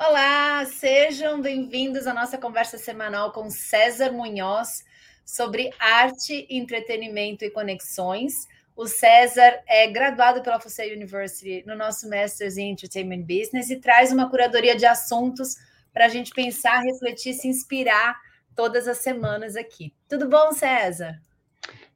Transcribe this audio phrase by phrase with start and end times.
[0.00, 4.84] Olá, sejam bem-vindos à nossa conversa semanal com César Munhoz
[5.26, 8.46] sobre arte, entretenimento e conexões.
[8.76, 14.12] O César é graduado pela FUSEI University no nosso Masters in Entertainment Business e traz
[14.12, 15.56] uma curadoria de assuntos
[15.92, 18.16] para a gente pensar, refletir, se inspirar
[18.54, 19.92] todas as semanas aqui.
[20.08, 21.20] Tudo bom, César?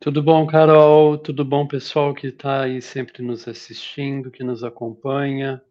[0.01, 1.17] Tudo bom, Carol?
[1.19, 5.63] Tudo bom, pessoal que está aí sempre nos assistindo, que nos acompanha?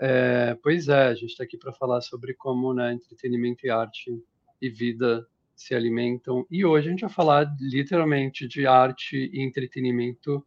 [0.00, 4.12] É, pois é, a gente está aqui para falar sobre como né, entretenimento e arte
[4.60, 6.46] e vida se alimentam.
[6.50, 10.44] E hoje a gente vai falar literalmente de arte e entretenimento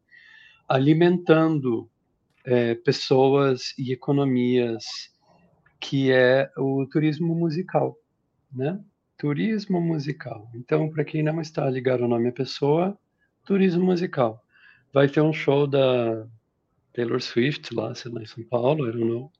[0.67, 1.89] alimentando
[2.45, 4.85] é, pessoas e economias,
[5.81, 7.97] que é o turismo musical,
[8.53, 8.79] né?
[9.17, 10.49] Turismo musical.
[10.55, 12.97] Então, para quem não está ligado ao nome da pessoa,
[13.45, 14.41] turismo musical.
[14.93, 16.25] Vai ter um show da
[16.93, 19.31] Taylor Swift lá, sei lá, em São Paulo, I don't know.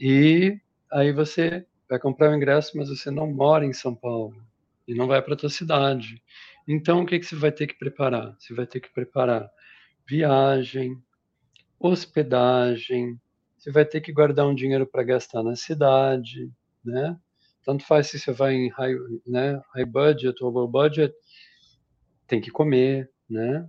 [0.00, 0.60] E
[0.92, 4.36] aí você vai comprar o ingresso, mas você não mora em São Paulo
[4.86, 6.22] e não vai para a tua cidade.
[6.66, 8.36] Então, o que, que você vai ter que preparar?
[8.38, 9.48] Você vai ter que preparar
[10.06, 10.96] viagem,
[11.78, 13.18] hospedagem,
[13.56, 16.50] você vai ter que guardar um dinheiro para gastar na cidade,
[16.84, 17.18] né?
[17.64, 18.94] Tanto faz se você vai em high,
[19.26, 21.14] né, high budget ou low budget,
[22.26, 23.68] tem que comer, né?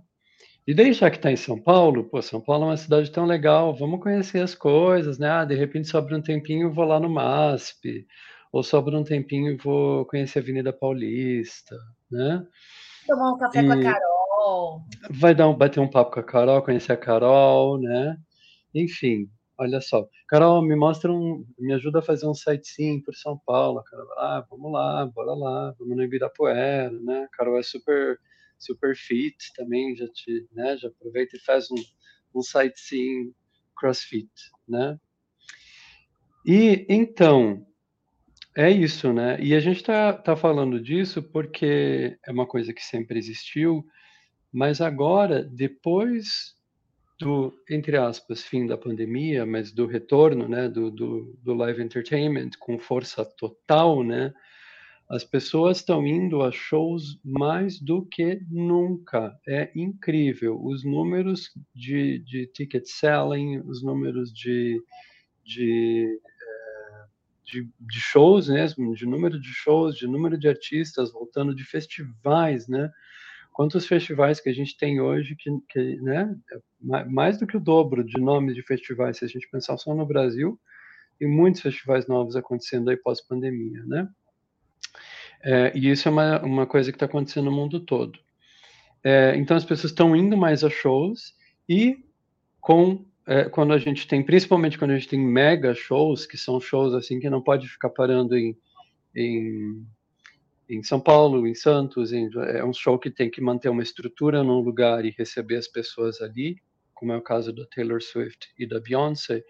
[0.66, 3.24] E daí, já que está em São Paulo, pô, São Paulo é uma cidade tão
[3.24, 5.28] legal, vamos conhecer as coisas, né?
[5.28, 8.06] Ah, de repente sobra um tempinho, vou lá no MASP,
[8.52, 11.76] ou sobra um tempinho, vou conhecer a Avenida Paulista,
[12.10, 12.46] né?
[13.06, 14.82] Tomar um café e com a Carol.
[15.10, 18.16] Vai dar um, bater um papo com a Carol, conhecer a Carol, né?
[18.74, 20.06] Enfim, olha só.
[20.28, 23.82] Carol, me mostra um, me ajuda a fazer um sightseeing por São Paulo.
[23.82, 27.26] Carol, ah, vamos lá, bora lá, vamos no Ibirapuera, né?
[27.32, 28.18] Carol é super
[28.60, 31.82] super fit também, já te, né, já aproveita e faz um,
[32.34, 33.34] um sightseeing
[33.76, 34.30] crossfit,
[34.68, 34.98] né?
[36.46, 37.66] E então,
[38.56, 39.40] é isso, né?
[39.40, 43.84] E a gente está tá falando disso porque é uma coisa que sempre existiu,
[44.52, 46.54] mas agora, depois
[47.18, 52.50] do, entre aspas, fim da pandemia, mas do retorno, né, do, do, do live entertainment
[52.58, 54.32] com força total, né,
[55.10, 59.36] as pessoas estão indo a shows mais do que nunca.
[59.46, 60.64] É incrível.
[60.64, 64.80] Os números de, de ticket selling, os números de,
[65.44, 67.04] de, eh,
[67.44, 72.68] de, de, shows mesmo, de número de shows, de número de artistas voltando de festivais,
[72.68, 72.88] né?
[73.52, 76.32] Quantos festivais que a gente tem hoje que, que né?
[77.10, 80.06] Mais do que o dobro de nomes de festivais, se a gente pensar só no
[80.06, 80.56] Brasil,
[81.20, 84.08] e muitos festivais novos acontecendo aí pós-pandemia, né?
[85.42, 88.18] É, e isso é uma, uma coisa que está acontecendo no mundo todo.
[89.02, 91.34] É, então as pessoas estão indo mais a shows
[91.68, 92.04] e
[92.60, 96.60] com é, quando a gente tem, principalmente quando a gente tem mega shows, que são
[96.60, 98.56] shows assim que não pode ficar parando em,
[99.14, 99.86] em,
[100.68, 104.42] em São Paulo, em Santos, em, é um show que tem que manter uma estrutura
[104.42, 106.56] num lugar e receber as pessoas ali,
[106.92, 109.42] como é o caso da Taylor Swift e da Beyoncé,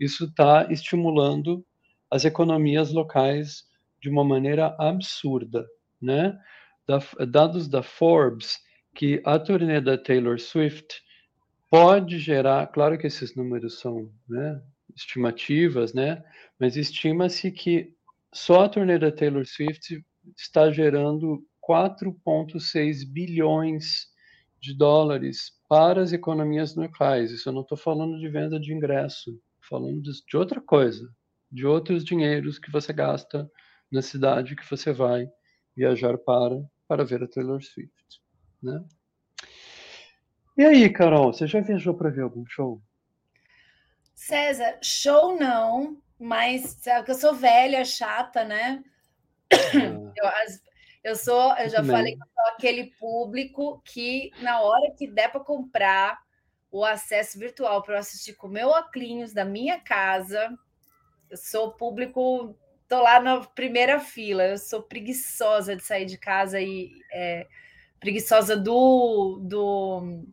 [0.00, 1.64] isso está estimulando
[2.10, 3.67] as economias locais
[4.00, 5.66] de uma maneira absurda,
[6.00, 6.38] né?
[6.86, 8.58] Da, dados da Forbes
[8.94, 11.02] que a turnê da Taylor Swift
[11.70, 14.60] pode gerar, claro que esses números são né,
[14.96, 16.22] estimativas, né?
[16.58, 17.94] Mas estima-se que
[18.32, 20.04] só a turnê da Taylor Swift
[20.36, 24.08] está gerando 4,6 bilhões
[24.60, 27.30] de dólares para as economias locais.
[27.30, 31.08] Isso eu não estou falando de venda de ingresso, falando de outra coisa,
[31.52, 33.48] de outros dinheiros que você gasta
[33.90, 35.30] na cidade que você vai
[35.76, 38.22] viajar para para ver a Taylor Swift,
[38.62, 38.82] né?
[40.56, 42.82] E aí, Carol, você já viajou para ver algum show?
[44.14, 48.82] César, show não, mas sabe que eu sou velha, chata, né?
[49.52, 54.90] Ah, eu, eu, sou, eu já falei que eu sou aquele público que na hora
[54.96, 56.18] que der para comprar
[56.70, 60.52] o acesso virtual para eu assistir com meu óculos da minha casa,
[61.30, 62.58] eu sou público
[62.88, 64.44] tô lá na primeira fila.
[64.44, 67.46] Eu sou preguiçosa de sair de casa e é,
[68.00, 70.24] preguiçosa do, do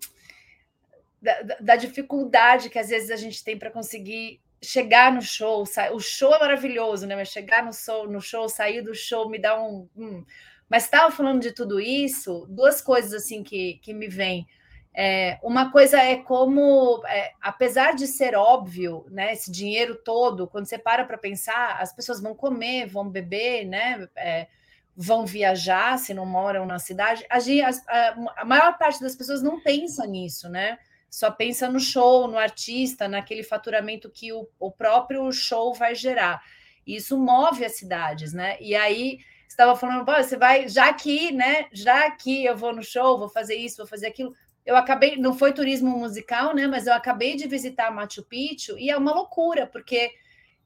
[1.21, 5.63] da, da, dificuldade que às vezes a gente tem para conseguir chegar no show.
[5.93, 7.15] O show é maravilhoso, né?
[7.15, 9.89] Mas chegar no show, no show, sair do show me dá um.
[9.95, 10.23] Hum.
[10.69, 14.47] Mas estava falando de tudo isso, duas coisas assim que, que me vêm.
[14.97, 20.67] É, uma coisa é como, é, apesar de ser óbvio, né, esse dinheiro todo, quando
[20.67, 24.47] você para para pensar, as pessoas vão comer, vão beber, né, é,
[24.95, 27.25] vão viajar se não moram na cidade.
[27.29, 30.79] A, a, a, maior parte das pessoas não pensa nisso, né?
[31.09, 36.41] Só pensa no show, no artista, naquele faturamento que o, o próprio show vai gerar.
[36.87, 38.57] E isso move as cidades, né?
[38.61, 41.67] E aí estava falando, você vai, já que, né?
[41.73, 44.33] Já que eu vou no show, vou fazer isso, vou fazer aquilo.
[44.65, 46.67] Eu acabei, não foi turismo musical, né?
[46.67, 50.11] Mas eu acabei de visitar Machu Picchu e é uma loucura, porque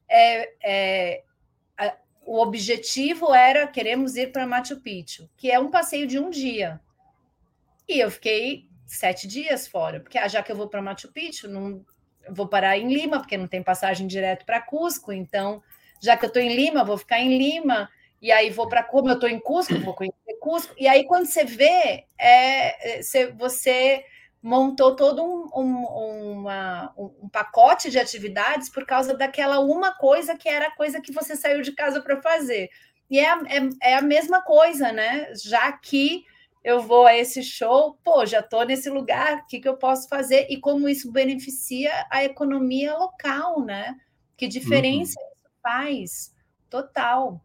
[0.08, 1.24] é, é,
[1.76, 6.30] a, o objetivo era queremos ir para Machu Picchu, que é um passeio de um
[6.30, 6.80] dia.
[7.88, 11.48] E eu fiquei sete dias fora, porque ah, já que eu vou para Machu Picchu,
[11.48, 11.84] não
[12.28, 15.62] vou parar em Lima, porque não tem passagem direto para Cusco, então
[16.02, 17.88] já que eu estou em Lima, vou ficar em Lima,
[18.20, 21.26] e aí vou para como eu estou em Cusco, vou conhecer Cusco, e aí quando
[21.26, 24.04] você vê, é, é você
[24.42, 30.48] montou todo um, um, uma, um, pacote de atividades por causa daquela uma coisa que
[30.48, 32.70] era a coisa que você saiu de casa para fazer.
[33.10, 35.32] E é, é, é, a mesma coisa, né?
[35.34, 36.24] Já que
[36.62, 40.08] eu vou a esse show, pô, já estou nesse lugar, o que, que eu posso
[40.08, 40.46] fazer?
[40.48, 43.96] E como isso beneficia a economia local, né?
[44.36, 45.26] Que diferença uhum.
[45.34, 46.34] isso faz?
[46.70, 47.40] Total.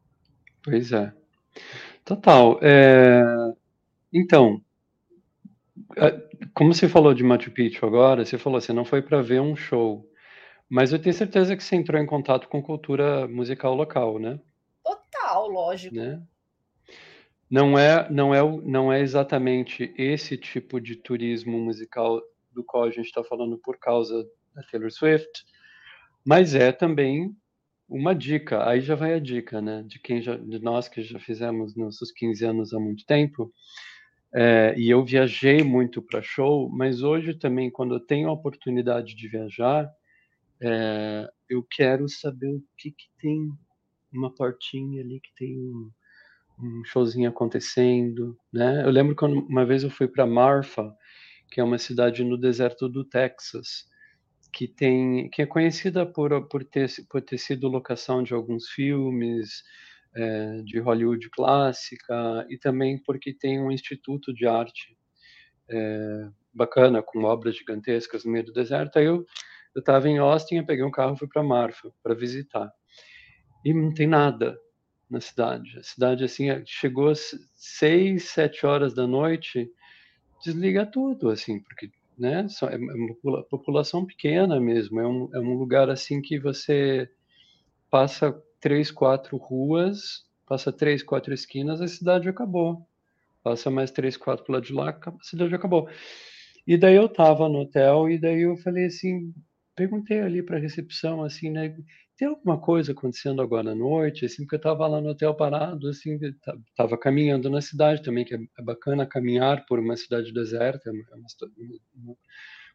[0.66, 1.14] Pois é.
[2.04, 2.60] Total.
[2.62, 3.24] É...
[4.12, 4.62] Então,
[5.96, 6.12] é,
[6.54, 9.56] como você falou de Machu Picchu agora, você falou, você não foi para ver um
[9.56, 10.10] show,
[10.68, 14.40] mas eu tenho certeza que você entrou em contato com cultura musical local, né?
[14.84, 15.96] Total, lógico.
[15.96, 16.22] Né?
[17.50, 22.22] Não é, não é, não é exatamente esse tipo de turismo musical
[22.52, 25.46] do qual a gente está falando por causa da Taylor Swift,
[26.26, 27.36] mas é também
[27.88, 28.68] uma dica.
[28.68, 29.84] Aí já vai a dica, né?
[29.84, 33.52] De quem já, de nós que já fizemos nossos 15 anos há muito tempo.
[34.34, 39.16] É, e eu viajei muito para show, mas hoje também, quando eu tenho a oportunidade
[39.16, 39.90] de viajar,
[40.62, 43.50] é, eu quero saber o que, que tem
[44.12, 45.92] uma portinha ali que tem um,
[46.60, 48.84] um showzinho acontecendo, né?
[48.86, 50.94] Eu lembro quando uma vez eu fui para Marfa,
[51.52, 53.86] que é uma cidade no deserto do Texas,
[54.56, 59.64] que tem que é conhecida por por ter por ter sido locação de alguns filmes,
[60.16, 64.98] é, de Hollywood clássica e também porque tem um instituto de arte
[65.70, 68.98] é, bacana com obras gigantescas no meio do deserto.
[68.98, 69.26] Aí eu
[69.76, 72.72] eu estava em Austin, eu peguei um carro fui para Marfa para visitar
[73.66, 74.58] e não tem nada
[75.10, 75.78] na cidade.
[75.78, 79.70] A cidade assim chegou às seis, sete horas da noite,
[80.42, 85.00] desliga tudo assim, porque né, é uma população pequena mesmo.
[85.00, 87.10] É um, é um lugar assim que você
[87.90, 92.88] passa três, quatro ruas, passa três, quatro esquinas, a cidade acabou.
[93.44, 95.88] Passa mais três, quatro lado de lá, a cidade acabou.
[96.66, 99.34] E daí eu tava no hotel e daí eu falei assim,
[99.76, 101.76] perguntei ali para a recepção assim, né,
[102.18, 105.90] tem alguma coisa acontecendo agora à noite, assim, porque eu estava lá no hotel parado,
[105.90, 106.18] assim,
[106.70, 110.94] estava caminhando na cidade também, que é, é bacana caminhar por uma cidade deserta, é
[110.94, 111.04] uma,
[111.96, 112.16] uma,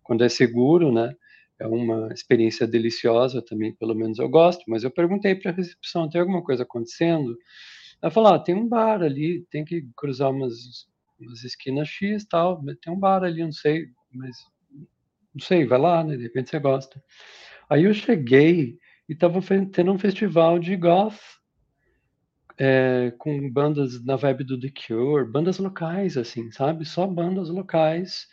[0.03, 1.15] quando é seguro, né?
[1.61, 6.09] é uma experiência deliciosa também, pelo menos eu gosto, mas eu perguntei para a recepção,
[6.09, 7.37] tem alguma coisa acontecendo?
[8.03, 10.55] Ela falou, ah, tem um bar ali, tem que cruzar umas,
[11.21, 14.35] umas esquinas X tal, tem um bar ali, não sei, mas
[15.35, 17.03] não sei, vai lá, né, de repente você gosta.
[17.69, 18.79] Aí eu cheguei
[19.09, 19.41] e estava
[19.73, 21.21] tendo um festival de goth,
[22.59, 26.85] é, com bandas na vibe do The Cure, bandas locais, assim, sabe?
[26.85, 28.27] Só bandas locais.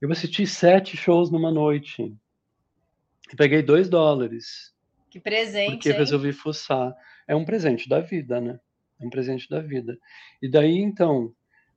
[0.00, 2.12] Eu assisti sete shows numa noite.
[3.36, 4.74] Peguei dois dólares.
[5.08, 5.70] Que presente.
[5.70, 5.96] Porque hein?
[5.96, 6.92] resolvi fuçar.
[7.28, 8.58] É um presente da vida, né?
[9.00, 9.96] É um presente da vida.
[10.42, 11.32] E daí, então,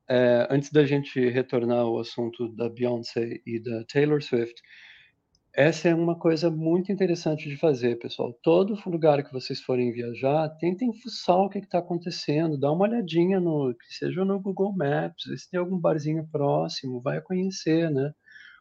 [0.09, 4.61] é, antes da gente retornar ao assunto da Beyoncé e da Taylor Swift,
[5.55, 8.33] essa é uma coisa muito interessante de fazer, pessoal.
[8.41, 13.39] Todo lugar que vocês forem viajar, tentem fuçar o que está acontecendo, dá uma olhadinha
[13.39, 18.11] no, seja no Google Maps, se tem algum barzinho próximo, vai conhecer, né?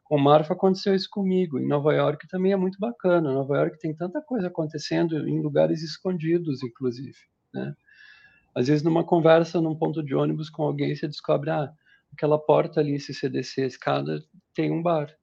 [0.04, 1.58] Com Marfa aconteceu isso comigo.
[1.58, 3.32] Em Nova York também é muito bacana.
[3.32, 7.16] Nova York tem tanta coisa acontecendo em lugares escondidos, inclusive.
[7.54, 7.75] Né?
[8.54, 11.73] Às vezes, numa conversa num ponto de ônibus com alguém, você descobre, ah,
[12.12, 14.23] aquela porta ali, se você descer a escada,
[14.54, 15.14] tem um bar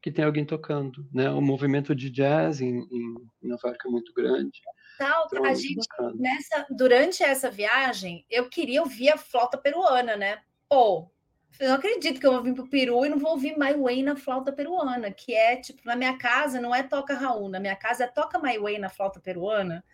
[0.00, 1.28] que tem alguém tocando, né?
[1.30, 4.60] O movimento de jazz em, em Nova York é muito grande.
[4.98, 10.16] Tal, então, a é gente nessa durante essa viagem, eu queria ouvir a flauta peruana,
[10.16, 10.38] né?
[10.68, 11.10] Pô,
[11.58, 13.74] eu não acredito que eu vou vir para o Peru e não vou ouvir My
[13.74, 17.58] Way na flauta peruana, que é tipo, na minha casa não é toca Raul, na
[17.58, 19.84] minha casa é toca My Way na flauta peruana.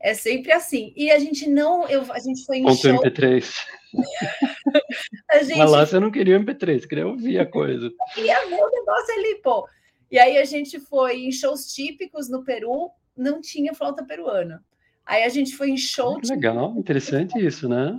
[0.00, 0.92] É sempre assim.
[0.96, 3.02] E a gente não, eu, a gente foi em Ponto show...
[3.02, 3.44] MP3.
[5.30, 5.58] a gente...
[5.58, 7.86] Mas lá você não queria MP3, queria ouvir a coisa.
[7.90, 9.68] Eu queria ver o negócio ali, pô.
[10.10, 14.64] E aí a gente foi em shows típicos no Peru, não tinha flauta peruana.
[15.04, 16.18] Aí a gente foi em show.
[16.24, 17.96] Legal, interessante isso, né?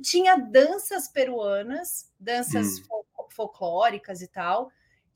[0.00, 3.02] tinha danças peruanas, danças hum.
[3.30, 4.70] folclóricas e tal.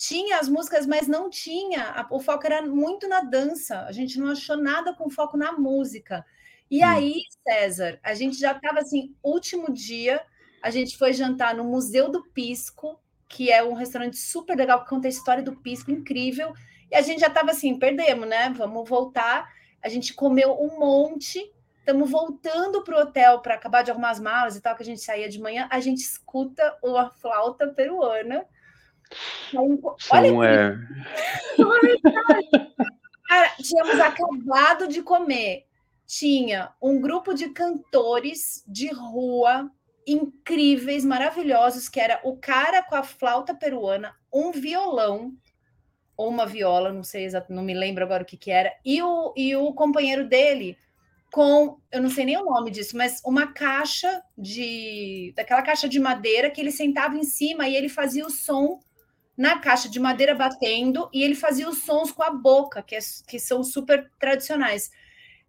[0.07, 2.07] Tinha as músicas, mas não tinha.
[2.11, 3.87] o foco era muito na dança.
[3.87, 6.27] A gente não achou nada com foco na música.
[6.71, 6.87] E hum.
[6.87, 10.21] aí, César, a gente já estava assim, último dia,
[10.63, 14.91] a gente foi jantar no Museu do Pisco, que é um restaurante super legal que
[14.91, 16.53] conta a história do Pisco, incrível.
[16.91, 18.53] E a gente já estava assim, perdemos, né?
[18.55, 19.51] Vamos voltar.
[19.83, 21.51] A gente comeu um monte.
[21.79, 24.87] Estamos voltando para o hotel para acabar de arrumar as malas e tal, que a
[24.87, 25.67] gente saía de manhã.
[25.71, 28.45] A gente escuta uma flauta peruana.
[30.11, 30.33] Olha
[33.27, 35.67] Cara, tínhamos acabado de comer.
[36.07, 39.71] Tinha um grupo de cantores de rua
[40.07, 45.33] incríveis, maravilhosos, que era o cara com a flauta peruana, um violão,
[46.17, 49.03] ou uma viola, não sei exatamente, não me lembro agora o que, que era, e
[49.03, 50.77] o, e o companheiro dele
[51.33, 55.99] com, eu não sei nem o nome disso, mas uma caixa de, daquela caixa de
[55.99, 58.79] madeira que ele sentava em cima e ele fazia o som
[59.37, 63.01] na caixa de madeira batendo e ele fazia os sons com a boca, que, é,
[63.27, 64.91] que são super tradicionais.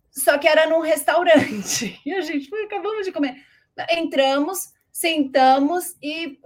[0.10, 2.00] Só que era num restaurante.
[2.06, 3.44] E a gente foi, acabamos de comer.
[3.92, 6.39] Entramos, sentamos e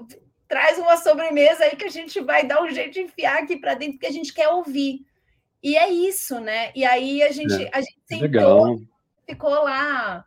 [0.47, 3.75] traz uma sobremesa aí que a gente vai dar um jeito de enfiar aqui para
[3.75, 5.05] dentro, que a gente quer ouvir.
[5.61, 6.71] E é isso, né?
[6.75, 8.81] E aí a gente, é, a gente sentou,
[9.27, 10.25] ficou lá.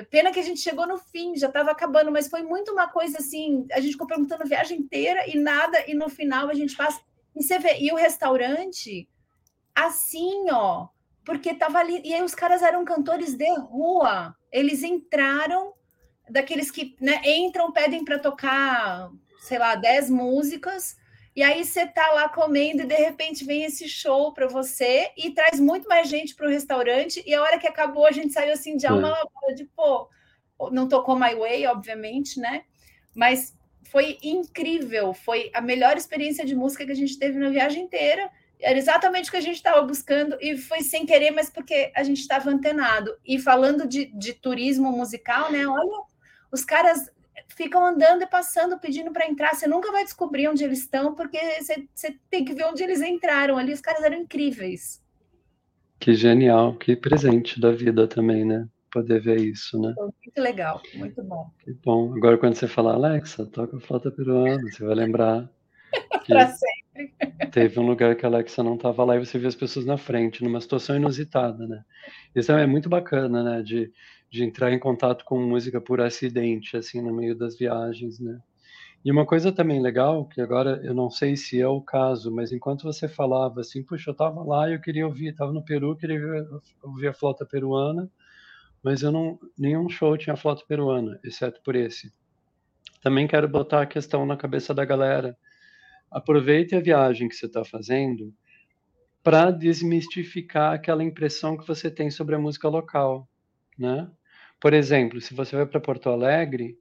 [0.00, 2.88] É pena que a gente chegou no fim, já estava acabando, mas foi muito uma
[2.88, 3.66] coisa assim.
[3.70, 7.02] A gente ficou perguntando a viagem inteira e nada, e no final a gente passa.
[7.36, 9.06] E você vê, e o restaurante,
[9.74, 10.88] assim, ó,
[11.22, 12.00] porque tava ali.
[12.02, 14.34] E aí os caras eram cantores de rua.
[14.50, 15.74] Eles entraram
[16.30, 19.10] daqueles que né, entram, pedem para tocar,
[19.42, 20.96] sei lá, 10 músicas,
[21.40, 25.30] e aí você tá lá comendo e de repente vem esse show para você e
[25.30, 27.22] traz muito mais gente para o restaurante.
[27.26, 30.06] E a hora que acabou, a gente saiu assim de alma lavada, de pô,
[30.70, 32.64] não tocou My Way, obviamente, né?
[33.14, 37.84] Mas foi incrível, foi a melhor experiência de música que a gente teve na viagem
[37.84, 38.30] inteira.
[38.60, 42.02] Era exatamente o que a gente estava buscando e foi sem querer, mas porque a
[42.02, 43.16] gente estava antenado.
[43.24, 45.66] E falando de, de turismo musical, né?
[45.66, 46.02] Olha
[46.52, 47.10] os caras
[47.56, 49.54] ficam andando e passando, pedindo para entrar.
[49.54, 53.00] Você nunca vai descobrir onde eles estão, porque você, você, tem que ver onde eles
[53.00, 53.56] entraram.
[53.56, 55.02] Ali os caras eram incríveis.
[55.98, 58.66] Que genial, que presente da vida também, né?
[58.90, 59.94] Poder ver isso, né?
[59.98, 61.50] Muito legal, muito bom.
[61.62, 62.14] Que bom.
[62.16, 65.48] Agora, quando você falar, Alexa, toca a flauta peruana, você vai lembrar.
[66.26, 67.50] para sempre.
[67.50, 69.96] Teve um lugar que a Alexa não estava lá e você viu as pessoas na
[69.96, 71.82] frente, numa situação inusitada, né?
[72.34, 73.62] Isso é muito bacana, né?
[73.62, 73.90] De
[74.30, 78.40] de entrar em contato com música por acidente, assim, no meio das viagens, né?
[79.04, 82.52] E uma coisa também legal, que agora eu não sei se é o caso, mas
[82.52, 85.96] enquanto você falava assim, puxa, eu estava lá e eu queria ouvir, estava no Peru,
[85.96, 86.20] queria
[86.82, 88.10] ouvir a flauta peruana,
[88.82, 92.12] mas eu não, nenhum show tinha flauta peruana, exceto por esse.
[93.02, 95.36] Também quero botar a questão na cabeça da galera.
[96.10, 98.34] Aproveite a viagem que você está fazendo
[99.22, 103.26] para desmistificar aquela impressão que você tem sobre a música local,
[103.78, 104.10] né?
[104.60, 106.78] Por exemplo, se você vai para Porto Alegre,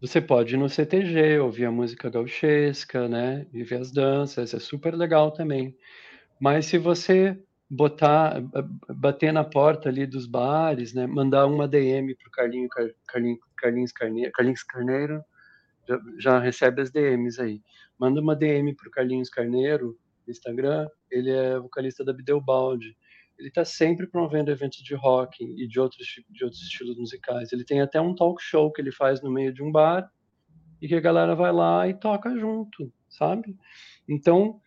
[0.00, 3.46] você pode ir no CTG, ouvir a música gauchesca, né?
[3.52, 5.76] E ver as danças, é super legal também.
[6.40, 7.40] Mas se você
[7.70, 8.42] botar,
[8.88, 11.06] bater na porta ali dos bares, né?
[11.06, 12.68] Mandar uma DM pro Carlinho,
[13.06, 15.24] Carlinho, Carlinhos Carneiro, Carlinhos Carneiro
[15.88, 17.62] já, já recebe as DMs aí.
[17.98, 22.96] Manda uma DM pro Carlinhos Carneiro no Instagram, ele é vocalista da Bideobaldi
[23.38, 27.52] ele está sempre promovendo eventos de rock e de outros, de outros estilos musicais.
[27.52, 30.08] Ele tem até um talk show que ele faz no meio de um bar
[30.80, 33.56] e que a galera vai lá e toca junto, sabe?
[34.08, 34.60] Então,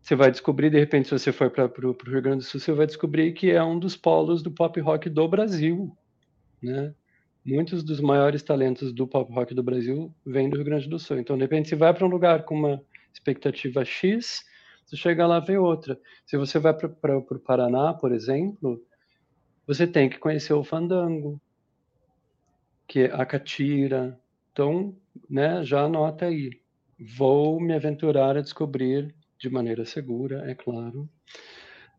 [0.00, 2.72] você vai descobrir, de repente, se você for para o Rio Grande do Sul, você
[2.72, 5.96] vai descobrir que é um dos polos do pop rock do Brasil,
[6.62, 6.94] né?
[7.44, 11.18] Muitos dos maiores talentos do pop rock do Brasil vêm do Rio Grande do Sul.
[11.18, 12.82] Então, de repente, você vai para um lugar com uma
[13.12, 14.44] expectativa X,
[14.86, 16.00] você chega lá vê outra.
[16.24, 18.80] Se você vai para o Paraná, por exemplo,
[19.66, 21.40] você tem que conhecer o fandango,
[22.86, 24.18] que é a catira.
[24.52, 24.96] Então,
[25.28, 26.50] né, já anota aí.
[27.18, 31.08] Vou me aventurar a descobrir de maneira segura, é claro,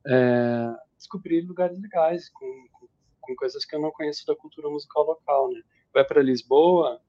[0.08, 2.88] é, descobrir lugares legais com, com,
[3.22, 5.62] com, coisas que eu não conheço da cultura musical local, né?
[5.94, 7.00] Vai para Lisboa,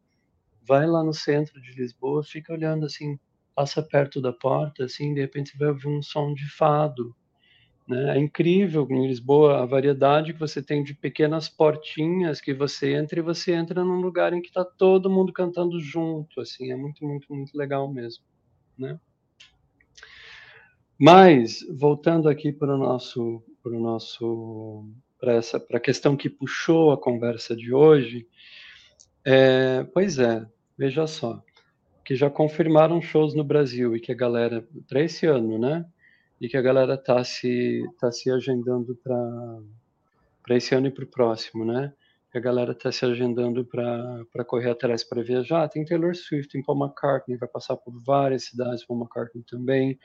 [0.66, 3.18] vai lá no centro de Lisboa, fica olhando assim,
[3.59, 7.12] passa perto da porta, assim, de repente você vai ouvir um som de fado.
[7.88, 8.17] Né?
[8.17, 13.19] É incrível em Lisboa a variedade que você tem de pequenas portinhas que você entra
[13.19, 17.05] e você entra num lugar em que está todo mundo cantando junto, assim, é muito,
[17.05, 18.23] muito, muito legal mesmo,
[18.79, 19.00] né?
[20.97, 24.88] Mas voltando aqui para o nosso, para o nosso,
[25.19, 28.25] para essa, para a questão que puxou a conversa de hoje,
[29.25, 30.47] é, pois é,
[30.79, 31.43] veja só,
[32.09, 35.85] que já confirmaram shows no Brasil e que a galera para esse ano, né?
[36.41, 39.61] E que a galera tá se tá se agendando para
[40.43, 41.93] para esse ano e para o próximo, né?
[42.35, 45.69] A galera está se agendando para correr atrás para viajar.
[45.69, 49.99] Tem Taylor Swift, tem Paul McCartney, vai passar por várias cidades, Paul McCartney também.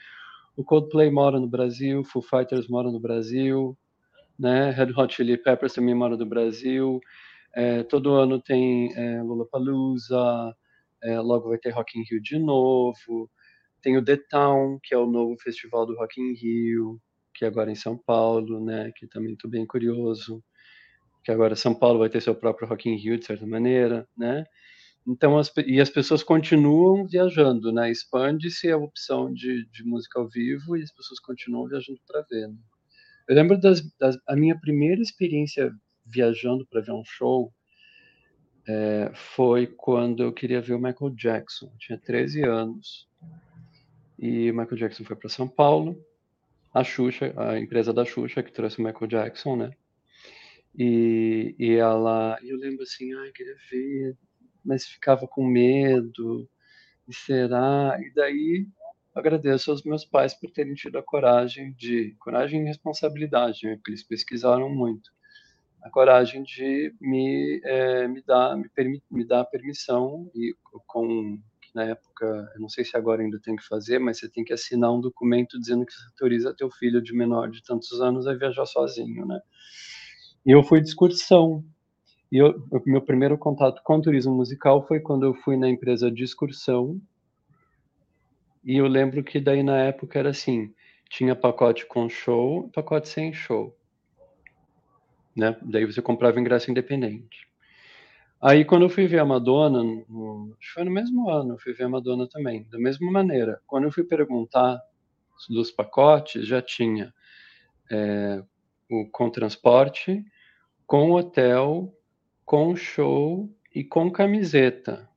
[0.57, 3.77] O Coldplay mora no Brasil, Foo Fighters mora no Brasil,
[4.37, 4.71] né?
[4.71, 6.99] Red Hot Chili Peppers também mora no Brasil.
[7.55, 10.53] É, todo ano tem é, Lollapalooza,
[11.03, 13.29] é, logo vai ter Rock in Rio de novo.
[13.81, 16.99] Tem o The Town, que é o novo festival do Rock in Rio,
[17.33, 18.91] que é agora em São Paulo, né?
[18.95, 20.43] Que também estou bem curioso.
[21.23, 24.45] Que agora São Paulo vai ter seu próprio Rock in Rio, de certa maneira, né?
[25.05, 27.91] Então, as, e as pessoas continuam viajando, né?
[27.91, 32.47] Expande-se a opção de, de música ao vivo e as pessoas continuam viajando para ver.
[32.47, 32.55] Né?
[33.27, 35.71] Eu lembro das, das, a minha primeira experiência
[36.05, 37.53] viajando para ver um show
[38.67, 41.65] é, foi quando eu queria ver o Michael Jackson.
[41.65, 43.07] Eu tinha 13 anos
[44.17, 45.99] e o Michael Jackson foi para São Paulo.
[46.73, 49.71] A Xuxa, a empresa da Xuxa que trouxe o Michael Jackson, né?
[50.75, 54.17] E, e ela, eu lembro assim, ai, queria ver,
[54.65, 56.49] mas ficava com medo.
[57.07, 57.99] E será?
[58.01, 58.67] E daí
[59.13, 63.91] agradeço aos meus pais por terem tido a coragem de, coragem e responsabilidade, né, porque
[63.91, 65.11] eles pesquisaram muito
[65.83, 70.55] a coragem de me, é, me dar me, permi, me dar permissão e
[70.87, 71.37] com
[71.75, 72.25] na época
[72.55, 75.01] eu não sei se agora ainda tem que fazer mas você tem que assinar um
[75.01, 79.25] documento dizendo que você autoriza teu filho de menor de tantos anos a viajar sozinho
[79.25, 79.39] né?
[80.45, 81.63] E eu fui de excursão.
[82.29, 86.23] E o meu primeiro contato com turismo musical foi quando eu fui na empresa de
[86.23, 86.99] excursão.
[88.63, 90.73] E eu lembro que daí na época era assim
[91.09, 93.77] tinha pacote com show pacote sem show
[95.35, 95.55] né?
[95.61, 97.47] Daí você comprava ingresso independente.
[98.41, 101.59] Aí quando eu fui ver a Madonna, no, acho que foi no mesmo ano, eu
[101.59, 103.61] fui ver a Madonna também, da mesma maneira.
[103.65, 104.81] Quando eu fui perguntar
[105.49, 107.13] dos pacotes, já tinha
[107.91, 108.43] é,
[108.89, 110.23] o com transporte,
[110.85, 111.93] com hotel,
[112.45, 115.09] com show e com camiseta.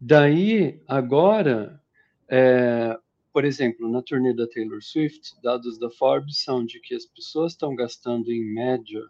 [0.00, 1.80] Daí, agora,
[2.28, 2.98] é,
[3.32, 7.52] por exemplo, na turnê da Taylor Swift, dados da Forbes são de que as pessoas
[7.52, 9.02] estão gastando em média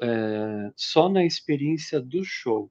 [0.00, 2.70] é, só na experiência do show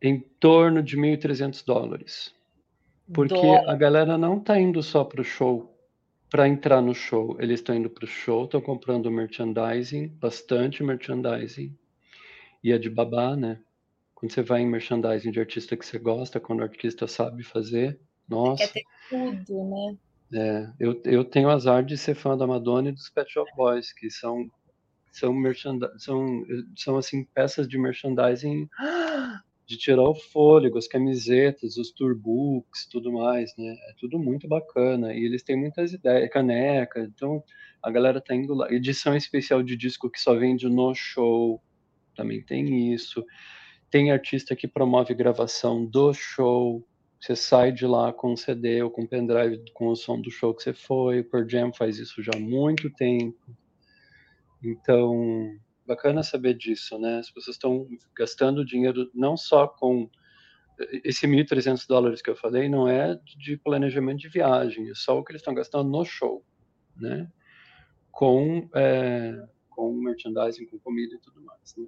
[0.00, 2.34] em torno de 1.300 dólares.
[3.12, 3.70] Porque Dólar.
[3.70, 5.74] a galera não está indo só para o show
[6.30, 7.36] para entrar no show.
[7.38, 11.76] Eles estão indo para o show, estão comprando merchandising, bastante merchandising.
[12.62, 13.60] E é de babá, né?
[14.24, 18.00] Quando você vai em merchandising de artista que você gosta, quando o artista sabe fazer,
[18.26, 18.66] nossa.
[18.66, 19.96] Quer ter tudo, né?
[20.32, 23.92] É, eu, eu tenho azar de ser fã da Madonna e dos Pet Shop Boys,
[23.92, 24.50] que são
[25.12, 25.34] são
[25.98, 26.42] são,
[26.74, 28.66] são assim peças de merchandising
[29.66, 33.76] de tirar o fôlego, as camisetas, os tourbooks, tudo mais, né?
[33.90, 35.12] É tudo muito bacana.
[35.12, 37.44] E eles têm muitas ideias, caneca, então
[37.82, 38.72] a galera tá indo lá.
[38.72, 41.62] Edição especial de disco que só vende no show,
[42.16, 43.22] também tem isso.
[43.94, 46.84] Tem artista que promove gravação do show.
[47.20, 50.32] Você sai de lá com um CD ou com um pendrive com o som do
[50.32, 51.20] show que você foi.
[51.20, 53.56] O Pearl Jam faz isso já há muito tempo.
[54.64, 55.48] Então,
[55.86, 57.20] bacana saber disso, né?
[57.20, 60.10] As pessoas estão gastando dinheiro não só com
[61.04, 65.22] esse 1.300 dólares que eu falei não é de planejamento de viagem, é só o
[65.22, 66.44] que eles estão gastando no show,
[66.96, 67.30] né?
[68.10, 71.86] Com, é, com merchandising, com comida e tudo mais, né?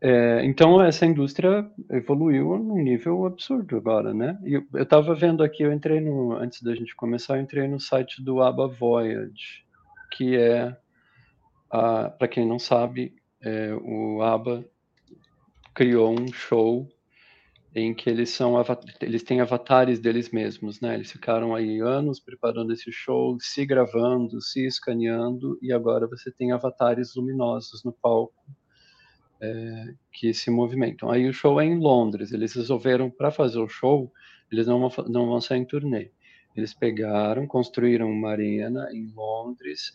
[0.00, 4.38] É, então essa indústria evoluiu num nível absurdo agora, né?
[4.44, 7.80] E eu estava vendo aqui, eu entrei no, antes da gente começar, eu entrei no
[7.80, 9.64] site do ABBA Voyage,
[10.12, 10.76] que é,
[11.68, 14.64] para quem não sabe, é, o ABBA
[15.74, 16.88] criou um show
[17.74, 18.54] em que eles são
[19.00, 20.94] eles têm avatares deles mesmos, né?
[20.94, 26.52] Eles ficaram aí anos preparando esse show, se gravando, se escaneando e agora você tem
[26.52, 28.34] avatares luminosos no palco
[29.40, 31.10] é, que se movimentam.
[31.10, 32.32] Aí o show é em Londres.
[32.32, 34.12] Eles resolveram, para fazer o show,
[34.50, 36.10] eles não vão, não vão sair em turnê.
[36.56, 39.92] Eles pegaram, construíram uma arena em Londres.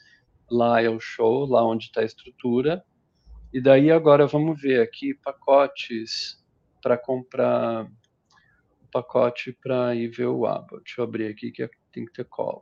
[0.50, 2.84] Lá é o show, lá onde está a estrutura.
[3.54, 6.42] E daí agora vamos ver aqui pacotes
[6.82, 7.88] para comprar
[8.92, 10.78] pacote para ir ver o ABBA.
[10.84, 12.62] Deixa eu abrir aqui que é, tem que ter cola.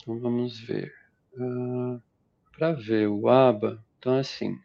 [0.00, 0.92] Então vamos ver.
[1.34, 2.00] Uh, ah,
[2.56, 4.58] para ver o ABBA, então, assim.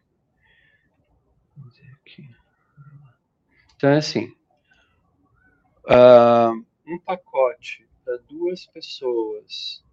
[3.76, 4.34] Então, é assim.
[5.84, 9.84] Uh, um pacote para duas pessoas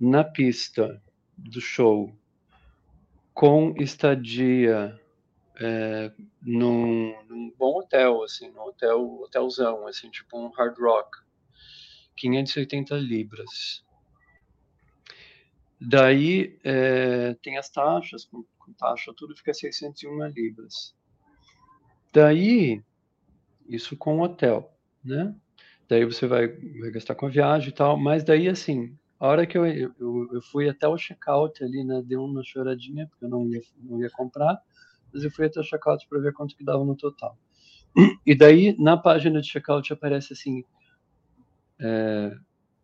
[0.00, 1.02] na pista
[1.36, 2.14] do show
[3.34, 4.98] com estadia
[5.60, 6.12] é,
[6.42, 11.18] num, num, bom hotel, assim, num hotel, hotelzão, assim, tipo um hard rock,
[12.16, 13.83] 580 libras.
[15.86, 20.94] Daí é, tem as taxas, com, com, taxa tudo fica 601 libras.
[22.12, 22.82] Daí,
[23.68, 24.72] isso com hotel,
[25.04, 25.34] né?
[25.88, 29.46] Daí você vai, vai gastar com a viagem e tal, mas daí assim, a hora
[29.46, 29.92] que eu, eu,
[30.32, 32.02] eu fui até o checkout ali, né?
[32.04, 34.58] Deu uma choradinha, porque eu não ia, não ia comprar,
[35.12, 37.38] mas eu fui até o checkout para ver quanto que dava no total.
[38.26, 40.64] E daí, na página de checkout aparece assim,
[41.78, 42.36] é,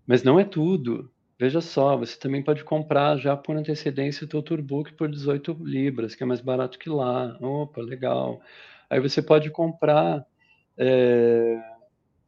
[0.07, 1.11] mas não é tudo.
[1.41, 6.15] Veja só, você também pode comprar já por antecedência o teu Tourbook por 18 libras,
[6.15, 7.35] que é mais barato que lá.
[7.41, 8.43] Opa, legal.
[8.91, 10.23] Aí você pode comprar,
[10.77, 11.59] é,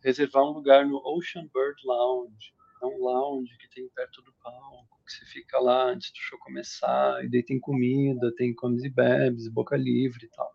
[0.03, 2.55] reservar um lugar no Ocean Bird Lounge.
[2.83, 6.39] É um lounge que tem perto do palco, que você fica lá antes do show
[6.39, 10.51] começar, e daí tem comida, tem comes e bebes, boca livre e tal.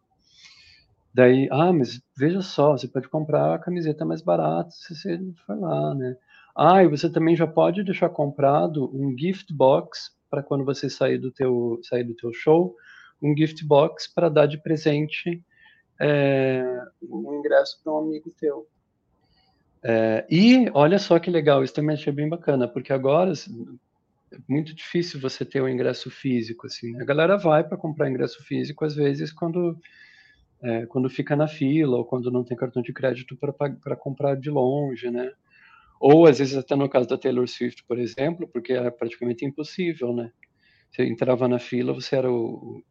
[1.14, 5.60] Daí, ah, mas veja só, você pode comprar a camiseta mais barata se você for
[5.60, 6.18] lá, né?
[6.58, 11.20] Ah, e você também já pode deixar comprado um gift box para quando você sair
[11.20, 12.76] do teu sair do teu show,
[13.22, 15.44] um gift box para dar de presente
[16.02, 16.64] é,
[17.04, 18.68] um ingresso para um amigo teu.
[19.84, 23.78] É, e olha só que legal, isso também achei bem bacana, porque agora assim,
[24.32, 27.00] é muito difícil você ter um ingresso físico, assim.
[27.00, 29.80] A galera vai para comprar ingresso físico às vezes quando
[30.64, 34.50] é, quando fica na fila ou quando não tem cartão de crédito para comprar de
[34.50, 35.32] longe, né?
[36.00, 40.14] Ou às vezes até no caso da Taylor Swift, por exemplo, porque era praticamente impossível,
[40.14, 40.32] né?
[40.92, 42.84] Você entrava na fila, você era o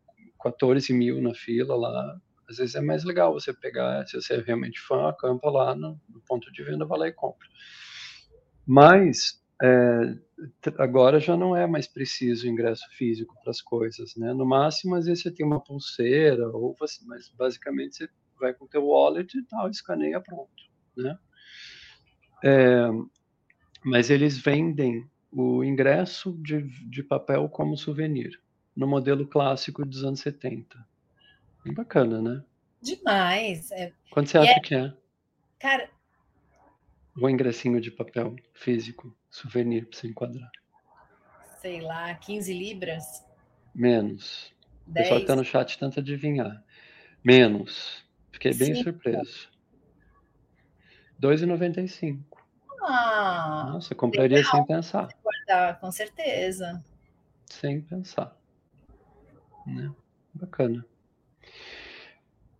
[0.42, 2.16] 14 mil na fila lá.
[2.48, 6.00] Às vezes é mais legal você pegar, se você é realmente fã, acampa lá no,
[6.08, 7.46] no ponto de venda, vai lá e compra.
[8.66, 10.14] Mas é,
[10.78, 14.32] agora já não é mais preciso ingresso físico para as coisas, né?
[14.34, 18.66] No máximo, às vezes você tem uma pulseira, ou você, mas basicamente você vai com
[18.66, 20.50] o teu wallet e tal, escaneia pronto,
[20.96, 21.18] né?
[22.44, 22.87] É,
[23.85, 28.40] mas eles vendem o ingresso de, de papel como souvenir,
[28.75, 30.77] no modelo clássico dos anos 70.
[31.64, 32.44] Bem bacana, né?
[32.81, 33.70] Demais.
[33.72, 33.92] É...
[34.11, 34.61] Quanto você acha é...
[34.61, 34.92] que é?
[35.59, 35.90] Cara.
[37.16, 40.51] O ingressinho de papel físico, souvenir, para você enquadrar.
[41.61, 43.25] Sei lá, 15 libras?
[43.75, 44.55] Menos.
[44.87, 44.88] 10.
[44.88, 46.62] O pessoal que está no chat tenta adivinhar.
[47.25, 48.05] Menos.
[48.31, 48.83] Fiquei bem Sim.
[48.83, 49.49] surpreso.
[51.20, 52.20] 2,95.
[52.83, 54.52] Ah, Nossa, compraria legal.
[54.52, 55.09] sem pensar.
[55.22, 56.85] Guardar, com certeza.
[57.46, 58.37] Sem pensar.
[59.66, 59.90] Né?
[60.35, 60.85] Bacana.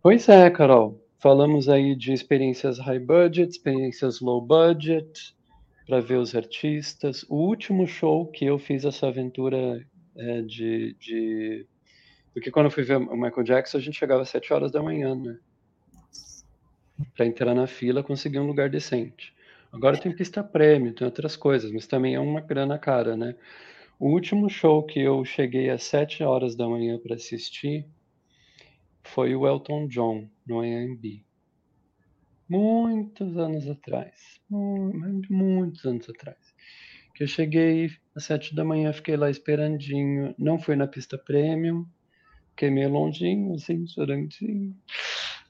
[0.01, 1.01] Pois é, Carol.
[1.19, 5.35] Falamos aí de experiências high budget, experiências low budget,
[5.87, 7.25] para ver os artistas.
[7.29, 11.65] O último show que eu fiz essa aventura é, de, de.
[12.33, 14.83] Porque quando eu fui ver o Michael Jackson, a gente chegava às 7 horas da
[14.83, 15.39] manhã, né?
[17.15, 19.33] Para entrar na fila, conseguir um lugar decente.
[19.71, 23.35] Agora tem pista prêmio, tem outras coisas, mas também é uma grana cara, né?
[23.99, 27.85] O último show que eu cheguei às 7 horas da manhã para assistir
[29.03, 31.23] foi o Elton John, no AMB.
[32.49, 34.39] Muitos anos atrás.
[34.49, 36.37] Muitos anos atrás.
[37.13, 40.33] Que eu cheguei às 7 da manhã, fiquei lá esperandinho.
[40.37, 41.85] Não fui na pista premium,
[42.51, 44.75] fiquei meio longinho, assim, chorandinho.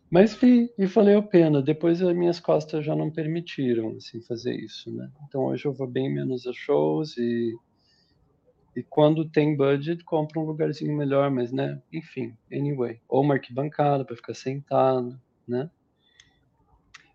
[0.10, 1.62] Mas vi e valeu a pena.
[1.62, 5.10] Depois as minhas costas já não permitiram assim fazer isso, né?
[5.28, 7.56] Então hoje eu vou bem menos a shows e
[8.76, 14.06] e quando tem budget compra um lugarzinho melhor, mas né, enfim, anyway, ou uma arquibancada
[14.06, 15.67] para ficar sentado, né?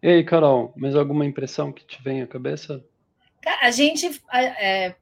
[0.03, 2.85] E aí, Carol, mais alguma impressão que te vem à cabeça?
[3.61, 4.97] A gente é,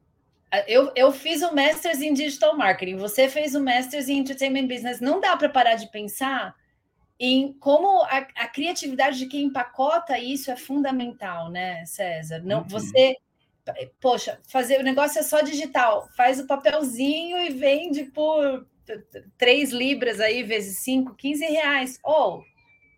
[0.68, 5.00] eu, eu fiz o Masters em Digital Marketing, você fez o Masters em Entertainment Business.
[5.00, 6.55] Não dá para parar de pensar
[7.20, 12.40] em como a, a, criatividade de quem empacota isso é fundamental, né, César?
[12.42, 12.68] Não, uhum.
[12.68, 13.14] você,
[14.00, 18.66] poxa, fazer o negócio é só digital, faz o papelzinho e vende por
[19.37, 21.98] 3 libras aí, vezes 5, 15 reais.
[22.02, 22.42] Ou,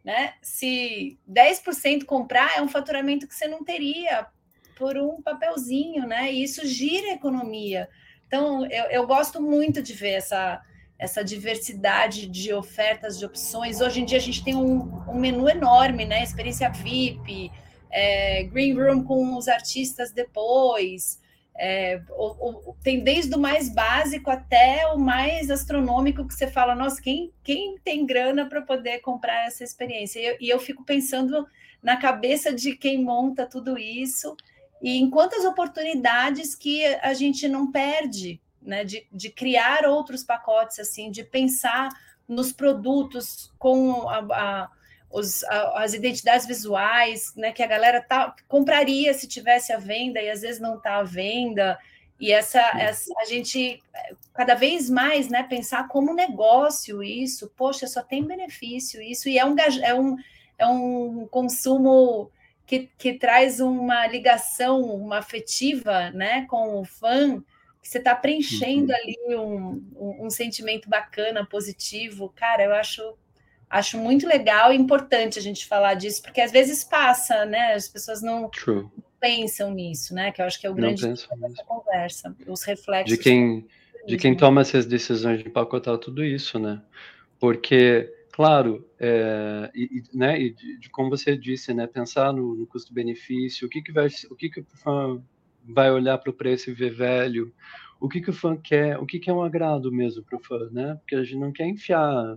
[0.04, 4.28] né, se 10% comprar, é um faturamento que você não teria
[4.76, 6.32] por um papelzinho, né?
[6.32, 7.88] E isso gira a economia.
[8.28, 10.62] Então, eu, eu gosto muito de ver essa
[11.02, 13.80] essa diversidade de ofertas, de opções.
[13.80, 16.22] Hoje em dia a gente tem um, um menu enorme, né?
[16.22, 17.50] Experiência VIP,
[17.90, 21.20] é, Green Room com os artistas depois.
[21.58, 26.76] É, o, o, tem desde o mais básico até o mais astronômico que você fala,
[26.76, 30.20] nossa, quem, quem tem grana para poder comprar essa experiência?
[30.20, 31.44] E eu, e eu fico pensando
[31.82, 34.36] na cabeça de quem monta tudo isso
[34.80, 40.79] e em quantas oportunidades que a gente não perde né, de, de criar outros pacotes,
[40.79, 41.88] assim, de pensar
[42.29, 44.70] nos produtos com a, a,
[45.11, 50.20] os, a, as identidades visuais, né, que a galera tá, compraria se tivesse à venda
[50.20, 51.79] e às vezes não está à venda,
[52.22, 53.83] E essa, essa, a gente
[54.33, 59.44] cada vez mais, né, pensar como negócio isso, poxa, só tem benefício isso, e é
[59.44, 60.16] um, é um,
[60.57, 62.31] é um consumo
[62.64, 67.42] que, que traz uma ligação, uma afetiva, né, com o fã,
[67.82, 68.98] que você está preenchendo uhum.
[68.98, 72.32] ali um, um, um, sentimento bacana, positivo.
[72.34, 73.02] Cara, eu acho,
[73.68, 77.74] acho muito legal e importante a gente falar disso, porque às vezes passa, né?
[77.74, 78.86] As pessoas não True.
[79.18, 80.30] pensam nisso, né?
[80.30, 81.26] Que eu acho que é o grande dessa
[81.66, 83.18] conversa, os reflexos.
[83.18, 83.66] De quem,
[84.06, 86.80] de quem toma essas decisões de empacotar tudo isso, né?
[87.40, 92.64] Porque, claro, é, e, né, e de, de, como você disse, né, pensar no, no
[92.64, 94.64] custo-benefício, o que que vai, o que que
[95.68, 97.53] vai olhar para o preço e ver velho,
[98.01, 100.42] o que, que o fã quer, o que, que é um agrado mesmo para o
[100.42, 100.96] fã, né?
[100.96, 102.37] Porque a gente não quer enfiar,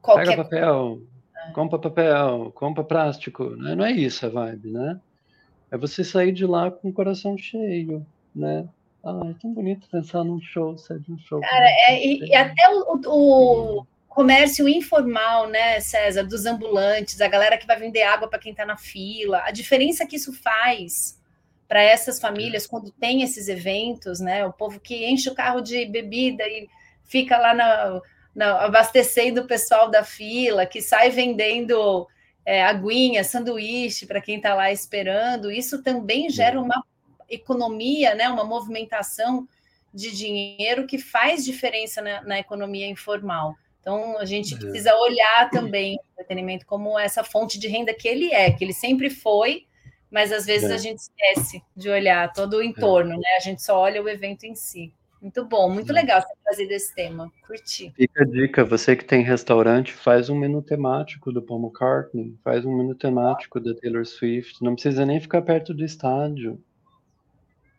[0.00, 0.26] Qualquer...
[0.26, 1.02] pega papel,
[1.36, 1.50] é.
[1.52, 3.74] compra papel, compra plástico, né?
[3.74, 5.00] não é isso a vibe, né?
[5.70, 8.68] É você sair de lá com o coração cheio, né?
[9.02, 11.40] Ah, é tão bonito pensar num show, sair de um show.
[11.40, 17.58] Cara, é, e, e, até o, o, comércio informal, né, César, dos ambulantes, a galera
[17.58, 21.20] que vai vender água para quem está na fila, a diferença que isso faz
[21.68, 24.44] para essas famílias quando tem esses eventos, né?
[24.44, 26.68] O povo que enche o carro de bebida e
[27.04, 28.00] fica lá na,
[28.34, 32.06] na abastecendo o pessoal da fila, que sai vendendo
[32.44, 35.50] é, aguinha, sanduíche para quem está lá esperando.
[35.50, 36.84] Isso também gera uma
[37.28, 38.28] economia, né?
[38.28, 39.48] Uma movimentação
[39.92, 43.54] de dinheiro que faz diferença na, na economia informal.
[43.80, 44.56] Então, a gente é.
[44.56, 48.72] precisa olhar também o entretenimento como essa fonte de renda que ele é, que ele
[48.72, 49.66] sempre foi,
[50.14, 50.74] mas às vezes é.
[50.74, 52.64] a gente esquece de olhar todo o é.
[52.64, 53.16] entorno, é.
[53.16, 53.28] né?
[53.36, 54.94] A gente só olha o evento em si.
[55.20, 57.32] Muito bom, muito legal você trazer esse tema.
[57.44, 57.92] Curti.
[57.96, 62.64] Fica a dica, você que tem restaurante, faz um menu temático do Paul McCartney, faz
[62.64, 64.62] um menu temático da Taylor Swift.
[64.62, 66.62] Não precisa nem ficar perto do estádio.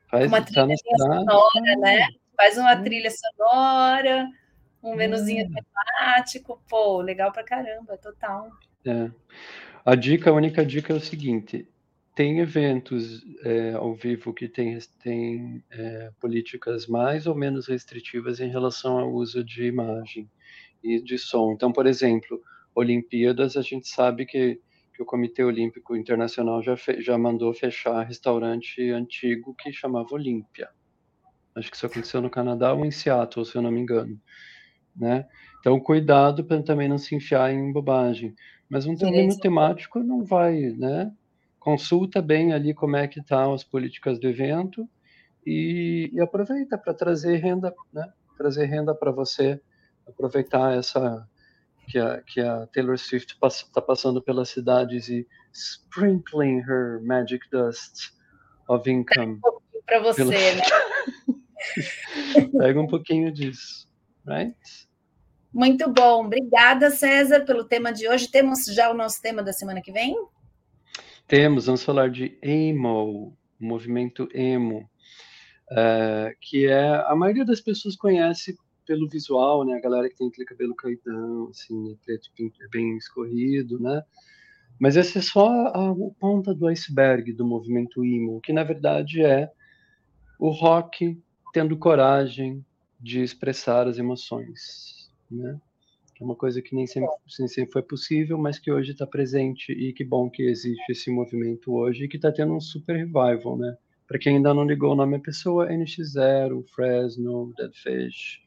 [0.10, 2.08] Faz uma trilha sonora, né?
[2.36, 4.28] Faz uma trilha sonora,
[4.84, 8.50] um menuzinho temático, pô, legal pra caramba, total.
[8.86, 9.10] É.
[9.86, 11.65] A dica, a única dica é o seguinte:
[12.15, 18.49] tem eventos é, ao vivo que tem, tem é, políticas mais ou menos restritivas em
[18.49, 20.32] relação ao uso de imagem
[20.82, 21.51] e de som.
[21.51, 22.41] Então, por exemplo,
[22.73, 24.62] Olimpíadas, a gente sabe que,
[24.93, 30.69] que o Comitê Olímpico Internacional já, fe, já mandou fechar restaurante antigo que chamava Olímpia.
[31.54, 34.19] Acho que isso aconteceu no Canadá ou em Seattle, se eu não me engano.
[34.95, 35.28] Né?
[35.60, 38.34] Então, cuidado para também não se enfiar em bobagem.
[38.69, 41.12] Mas um terreno temático não vai, né?
[41.65, 44.88] Consulta bem ali como é que estão tá as políticas do evento
[45.43, 48.08] e, e aproveita para trazer renda, né?
[48.38, 49.60] Trazer renda para você,
[50.08, 51.28] aproveitar essa
[51.88, 57.43] que a, que a Taylor Swift está pass, passando pelas cidades e sprinkling her magic
[57.49, 58.12] dust
[58.67, 59.39] of income.
[59.88, 60.32] Para você, pela...
[60.32, 60.62] né?
[62.60, 63.88] Pega um pouquinho disso,
[64.28, 64.56] right?
[65.51, 66.25] Muito bom.
[66.25, 68.30] Obrigada, César, pelo tema de hoje.
[68.30, 70.15] Temos já o nosso tema da semana que vem?
[71.28, 74.88] Temos, vamos falar de emo, o movimento emo,
[75.72, 79.76] uh, que é a maioria das pessoas conhece pelo visual, né?
[79.76, 81.96] A galera que tem aquele cabelo caidão, assim, né?
[82.06, 82.30] preto
[82.72, 84.04] bem escorrido, né?
[84.80, 89.24] Mas essa é só a, a ponta do iceberg do movimento emo, que na verdade
[89.24, 89.52] é
[90.40, 91.20] o rock
[91.52, 92.64] tendo coragem
[93.00, 95.60] de expressar as emoções, né?
[96.15, 99.06] Que é uma coisa que nem sempre, nem sempre foi possível, mas que hoje está
[99.06, 102.95] presente e que bom que existe esse movimento hoje e que está tendo um super
[102.95, 103.78] revival, né?
[104.08, 108.41] Para quem ainda não ligou o nome à pessoa, NX0, Fresno, Deadfish,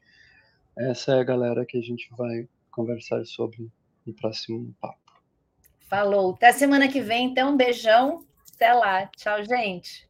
[0.77, 3.69] essa é a galera que a gente vai conversar sobre
[4.05, 4.97] no próximo papo.
[5.89, 6.33] Falou.
[6.33, 7.53] Até semana que vem, então.
[7.53, 8.25] Um beijão.
[8.55, 9.07] Até lá.
[9.07, 10.08] Tchau, gente.